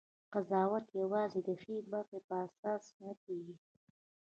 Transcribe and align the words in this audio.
قضاوت 0.33 0.85
یوازې 1.01 1.39
د 1.47 1.49
ښې 1.61 1.75
برخې 1.91 2.19
په 2.27 2.33
اساس 2.45 2.83
نه 3.03 3.13
کېږي. 3.23 3.55